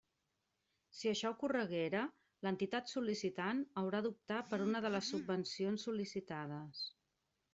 Si 0.99 1.09
això 1.09 1.31
ocorreguera, 1.35 1.99
l'entitat 2.47 2.89
sol·licitant 2.93 3.61
haurà 3.81 4.01
d'optar 4.07 4.41
per 4.53 4.61
una 4.69 4.83
de 4.87 4.93
les 4.97 5.13
subvencions 5.15 5.87
sol·licitades. 5.89 6.83